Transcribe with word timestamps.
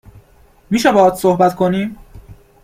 میشه 0.69 0.91
باهات 0.91 1.13
صحبت 1.15 1.55
کنیم؟ 1.55 1.95